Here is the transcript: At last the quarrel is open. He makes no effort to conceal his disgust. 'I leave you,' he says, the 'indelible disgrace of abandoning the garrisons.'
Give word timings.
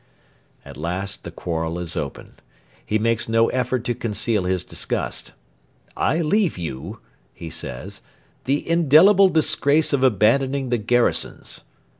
At 0.65 0.77
last 0.77 1.23
the 1.23 1.29
quarrel 1.29 1.77
is 1.77 1.95
open. 1.95 2.39
He 2.83 2.97
makes 2.97 3.29
no 3.29 3.49
effort 3.49 3.83
to 3.83 3.93
conceal 3.93 4.45
his 4.45 4.63
disgust. 4.63 5.33
'I 5.95 6.21
leave 6.21 6.57
you,' 6.57 6.99
he 7.35 7.51
says, 7.51 8.01
the 8.45 8.67
'indelible 8.67 9.29
disgrace 9.29 9.93
of 9.93 10.01
abandoning 10.03 10.69
the 10.69 10.79
garrisons.' 10.79 11.61